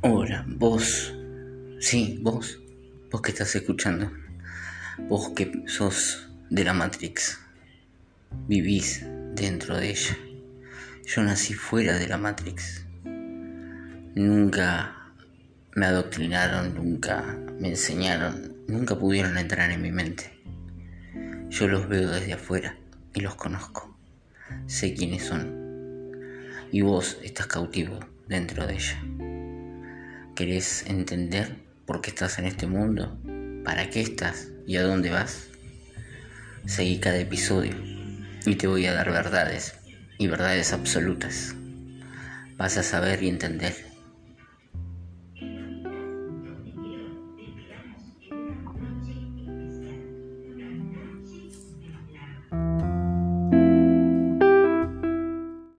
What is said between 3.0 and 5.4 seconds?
vos que estás escuchando, vos